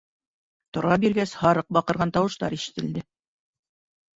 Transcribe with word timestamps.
Тора 0.77 0.95
биргәс, 1.03 1.33
һарыҡ 1.41 1.67
баҡырған 1.79 2.15
тауыштар 2.17 2.59
ишетелде. 2.59 3.05